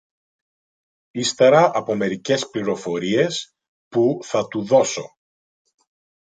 ύστερα 1.11 1.71
από 1.73 1.95
μερικές 1.95 2.49
πληροφορίες 2.49 3.53
που 3.89 4.19
θα 4.23 4.47
του 4.47 4.63
δώσω 4.63 5.17